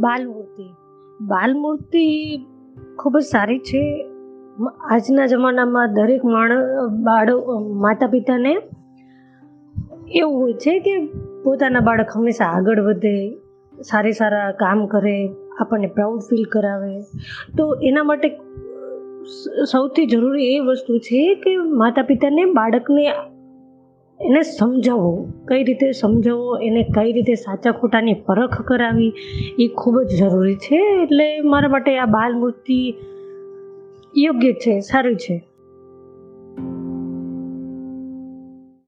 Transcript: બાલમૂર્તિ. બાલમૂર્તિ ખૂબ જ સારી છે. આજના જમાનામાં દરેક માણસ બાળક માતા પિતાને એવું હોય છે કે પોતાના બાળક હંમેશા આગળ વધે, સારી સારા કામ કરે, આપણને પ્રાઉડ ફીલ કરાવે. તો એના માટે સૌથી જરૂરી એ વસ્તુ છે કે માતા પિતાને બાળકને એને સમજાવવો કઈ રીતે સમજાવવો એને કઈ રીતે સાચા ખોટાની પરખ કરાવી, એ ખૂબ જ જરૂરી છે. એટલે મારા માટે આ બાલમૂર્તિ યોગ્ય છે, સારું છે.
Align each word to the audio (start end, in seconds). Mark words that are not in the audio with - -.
બાલમૂર્તિ. 0.00 0.66
બાલમૂર્તિ 1.20 2.36
ખૂબ 2.98 3.18
જ 3.18 3.22
સારી 3.22 3.58
છે. 3.58 4.06
આજના 4.80 5.26
જમાનામાં 5.26 5.94
દરેક 5.94 6.24
માણસ 6.24 6.64
બાળક 6.90 7.42
માતા 7.74 8.06
પિતાને 8.06 8.56
એવું 10.14 10.40
હોય 10.40 10.52
છે 10.52 10.78
કે 10.78 11.06
પોતાના 11.44 11.80
બાળક 11.80 12.06
હંમેશા 12.14 12.44
આગળ 12.44 12.80
વધે, 12.80 13.38
સારી 13.82 14.12
સારા 14.12 14.50
કામ 14.52 14.86
કરે, 14.86 15.28
આપણને 15.60 15.86
પ્રાઉડ 15.86 16.20
ફીલ 16.20 16.44
કરાવે. 16.44 17.00
તો 17.58 17.74
એના 17.82 18.02
માટે 18.02 18.28
સૌથી 19.72 20.06
જરૂરી 20.06 20.44
એ 20.44 20.58
વસ્તુ 20.58 20.98
છે 20.98 21.34
કે 21.34 21.56
માતા 21.56 22.02
પિતાને 22.02 22.44
બાળકને 22.44 23.12
એને 24.20 24.42
સમજાવવો 24.42 25.28
કઈ 25.48 25.64
રીતે 25.64 25.92
સમજાવવો 25.92 26.58
એને 26.58 26.82
કઈ 26.82 27.12
રીતે 27.12 27.34
સાચા 27.34 27.72
ખોટાની 27.72 28.14
પરખ 28.14 28.62
કરાવી, 28.62 29.12
એ 29.58 29.68
ખૂબ 29.68 30.00
જ 30.00 30.20
જરૂરી 30.20 30.54
છે. 30.54 31.02
એટલે 31.02 31.40
મારા 31.40 31.68
માટે 31.68 31.98
આ 31.98 32.06
બાલમૂર્તિ 32.06 32.94
યોગ્ય 34.16 34.52
છે, 34.52 34.80
સારું 34.80 35.16
છે. 35.16 35.44